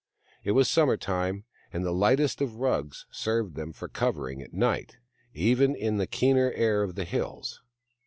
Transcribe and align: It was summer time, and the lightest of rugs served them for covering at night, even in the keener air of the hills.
It 0.43 0.53
was 0.53 0.67
summer 0.67 0.97
time, 0.97 1.43
and 1.71 1.85
the 1.85 1.93
lightest 1.93 2.41
of 2.41 2.55
rugs 2.55 3.05
served 3.11 3.53
them 3.53 3.71
for 3.71 3.87
covering 3.87 4.41
at 4.41 4.51
night, 4.51 4.97
even 5.35 5.75
in 5.75 5.97
the 5.97 6.07
keener 6.07 6.51
air 6.55 6.81
of 6.81 6.95
the 6.95 7.05
hills. 7.05 7.61